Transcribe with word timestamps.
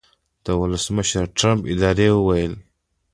د 0.45 0.47
ولسمشرټرمپ 0.61 1.61
ادارې 1.73 2.07
وویل 2.13 2.53